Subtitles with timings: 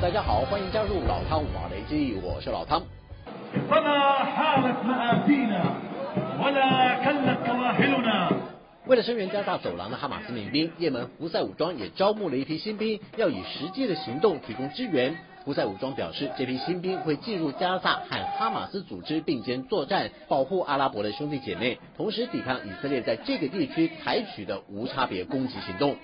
[0.00, 2.82] 大家好，欢迎加入老汤瓦雷基，我是老汤。
[8.86, 15.14] 为了声援加大走廊的哈马斯民兵，也门胡塞武装也招募了一批新兵，要以实际的行动提供支援。
[15.44, 25.94] 胡塞武装表示，这批新兵会进入加萨和哈马斯组织并肩作战，保护阿拉伯的兄弟姐妹，同时抵抗以色列在这个地区采取的无差别攻击行动。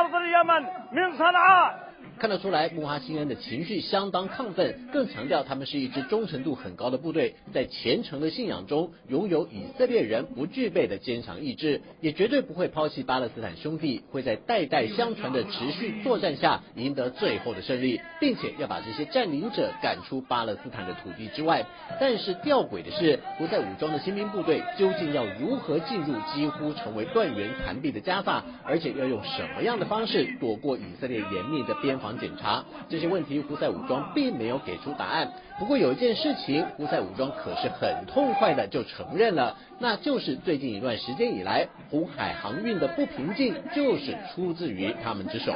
[0.00, 1.87] أرض اليمن من صنعاء.
[2.18, 21.64] 看得出来，穆哈辛恩的情绪相当亢奋，更强调他们是一支忠诚度很高的部队，在虔诚的信仰中拥有以色列人不具备的坚强意志，也绝对不会抛弃巴勒斯坦兄弟，会在代代相传的持续作战下赢得最后的胜利，并且要把这些占领者赶出巴勒斯坦的土地之外。
[22.00, 32.07] 但是吊诡的是，不在武装的新兵部队究竟要如何进入几乎成为断垣残壁的加萨，而且要用什么样的方式躲过以色列严密的边防？
[32.16, 35.32] 检查这些问题，胡塞武装并没有给出答案。
[35.58, 45.52] 不过有一件事情，胡塞武装可是很痛快的就承认了，那就是最近一段时间以来，红海航运的不平静就是出自于他们之手。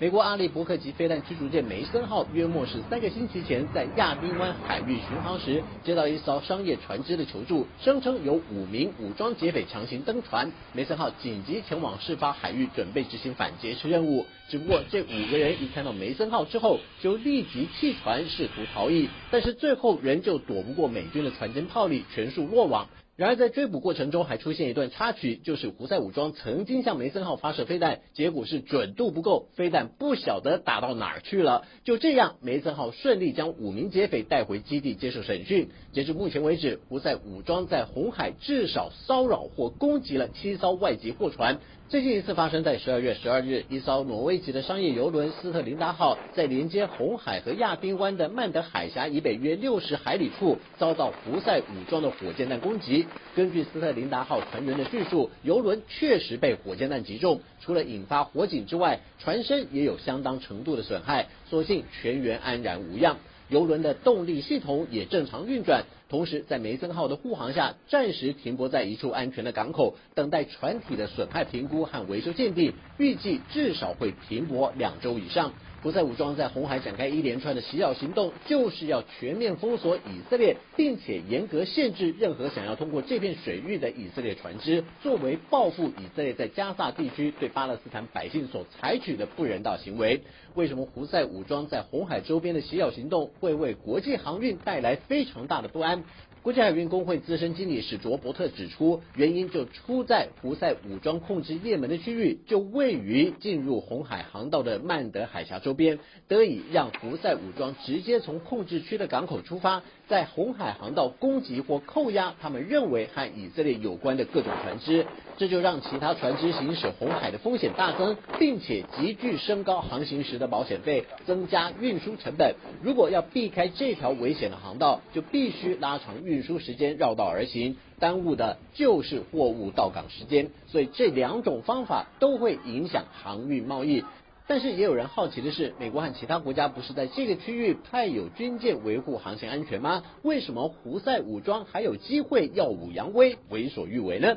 [0.00, 14.24] 美国阿利伯克级飞弹驱逐舰梅森号约莫是三个星期前在亚丁湾海域巡航时，接到一艘商业船只的求助，声称有五名武装劫匪强行登船，梅森号紧急前往事发海域，准备执行反劫持任务。
[14.48, 22.86] 只不过这五个人一看到梅森号之后，就立即弃船试图逃逸，但是最后仍旧躲不过美军的船舰炮力，全数落网。
[23.18, 31.64] 然而，在追捕过程中还出现一段插曲，就是胡塞武装曾经向梅森号发射飞弹，结果是准度不够，飞弹不晓得打到哪儿去了。
[31.82, 35.70] 就这样，梅森号顺利将五名劫匪带回基地接受审讯。
[35.92, 41.58] 截至目前为止，胡塞武装在红海至少骚扰或攻击了七艘外籍货船。
[41.88, 53.06] 最近一次发生在十二月十二日，一艘挪威籍的商业游轮斯特林达号在连接红海和亚丁湾的曼德海峡以北约六十海里处，遭到胡塞武装的火箭弹攻击。
[53.34, 63.18] 根据斯特林达号船员的叙述，游轮确实被火箭弹击中，除了引发火警之外，船身也有相当程度的损害，所幸全员安然无恙。
[63.48, 75.52] 游轮的动力系统也正常运转，同时在梅森号的护航下，暂时停泊在一处安全的港口，等待船体的损害评估和维修鉴定，预计至少会停泊两周以上。
[75.80, 90.22] 胡塞武装在红海展开一连串的袭扰行动，就是要全面封锁以色列，并且严格限制任何想要通过这片水域的以色列船只，作为报复以色列在加萨地区对巴勒斯坦百姓所采取的不人道行为。
[90.56, 95.97] 为什么胡塞武装在红海周边的袭扰行动会为国际航运带来非常大的不安？
[95.98, 96.27] months.
[96.42, 105.98] 国际海运工会资深经理史卓伯特指出，原因就出在胡塞武装控制也门的区域就位于进入红海航道的曼德海峡周边，
[106.28, 109.82] 得以让胡塞武装直接从控制区的港口出发。
[110.06, 115.04] 在红海航道攻击或扣押他们认为和以色列有关的各种船只，
[115.36, 122.54] 这就让其他船只行驶红海的风险大增，并且急剧升高航行时的保险费，增加运输成本。
[122.82, 130.50] 如果要避开这条危险的航道，就必须拉长运输时间，绕道而行，耽误的就是货物到港时间。
[130.66, 134.04] 所以这两种方法都会影响航运贸易。
[134.46, 140.02] 但是也有人好奇的是，美国和其他国家不是在这个区域派有军舰维护航行安全吗？
[140.22, 144.36] 为什么胡塞武装还有机会耀武扬威、为所欲为呢？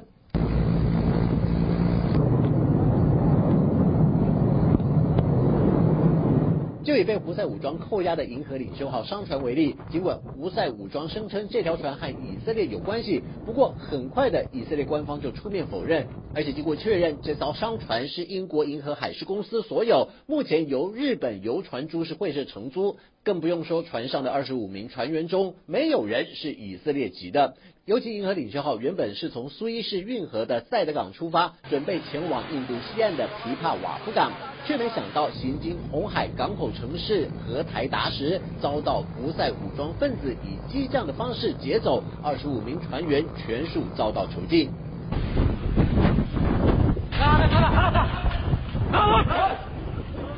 [6.92, 22.98] 就以被胡塞武装扣押的银河领袖号商船为例，尽管胡塞武装声称这条船和以色列有关系，不过很快的以色列官方就出面否认，而且经过确认，这艘商船是英国银河海事公司所有，目前由日本游船株式会社承租。
[23.24, 27.54] 更不用说船上的二十五名船员中没有人是以色列籍的。
[27.92, 34.32] 尤其银河领袖号原本是从苏伊士运河的塞德港出发，准备前往印度西岸的琵琶瓦夫港，
[34.66, 44.72] 却没想到行经红海港口城市和台达时，遭到胡塞武装分子以激将的方式劫走，二十五名船员全数遭到囚禁。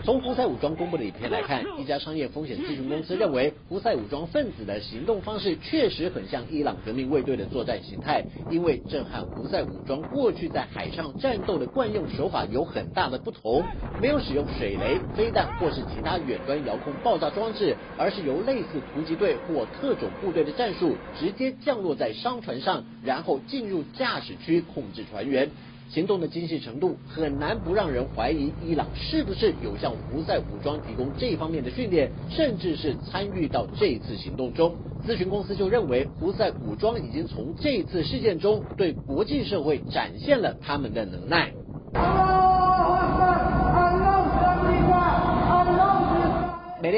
[0.05, 13.63] 从胡塞武装公布的影片来看，一家商业风险咨询公司认为，胡塞武装分子的行动方式确实很像伊朗革命卫队的作战形态，因为这和胡塞武装过去在海上战斗的惯用手法有很大的不同，
[14.01, 25.50] 没有使用水雷、飞弹或是其他远端遥控爆炸装置，而是由类似突击队或特种部队的战术，直接降落在商船上，然后进入驾驶区控制船员。
[25.89, 34.75] 行动的精细程度很难不让人怀疑，伊朗是不是有向胡塞武装提供这方面的训练，甚至是参与到这次行动中。
[35.07, 41.51] 咨询公司就认为，胡塞武装已经从这次事件中对国际社会展现了他们的能耐。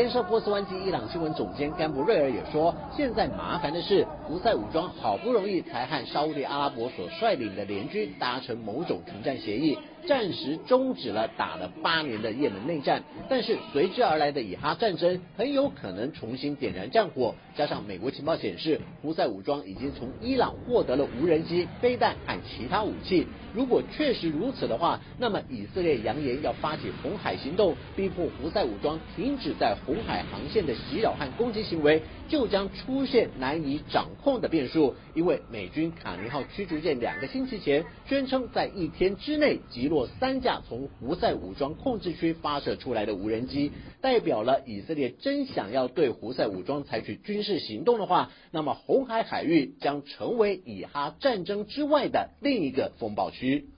[0.06, 9.76] 联社波斯湾及伊朗新闻总监甘布瑞尔也说，现在麻烦的是，胡塞武装好不容易才和沙地阿拉伯所率领的联军达成某种停战协议。
[10.08, 17.34] 暂时终止了打了八年的也门内战，但是随之而来的以哈战争很有可能重新点燃战火。
[17.56, 23.26] 加上美国情报显示，胡塞武装已经从伊朗获得了无人机、飞弹和其他武器。
[23.54, 34.94] 如果确实如此的话，那么以色列扬言要发起红海行动，逼迫胡塞武装停止在红海航线的袭扰和攻击行为，就将出现难以掌控的变数。
[35.14, 39.95] 因为美军卡尼号驱逐舰两个星期前宣称在一天之内击落。
[39.96, 43.72] 若三架从胡塞武装控制区发射出来的无人机，
[44.02, 53.70] 代表了以色列真想要对胡塞武装采取军事行动的话，那么红海海域将成为以哈战争之外的另一个风暴区。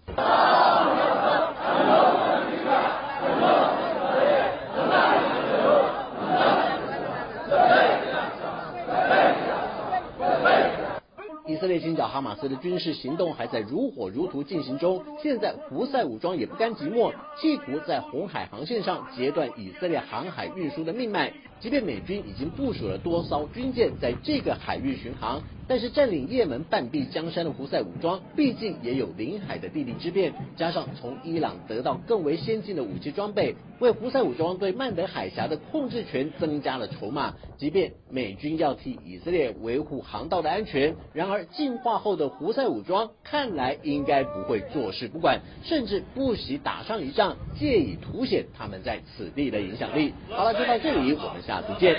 [11.58, 15.04] 以色列清剿哈马斯的军事行动还在如火如荼进行中。
[15.24, 17.12] 现在胡塞武装也不甘寂寞，
[17.42, 21.34] 企图在红海航线上截断以色列航海运输的命脉。
[21.60, 25.42] 即便美军已经部署了多艘军舰在这个海域巡航。
[25.70, 37.34] 但是占领也门半壁江山的胡塞武装，毕竟也有领海的地利之便，加上从伊朗得到更为先进的武器装备，为胡塞武装对曼德海峡的控制权增加了筹码。
[37.58, 50.14] 即便美军要替以色列维护航道的安全，然而进化后的胡塞武装看来应该不会坐视不管，甚至不惜打上一仗，借以凸显他们在此地的影响力。
[50.30, 51.96] 好了，就到这里，我们下次见。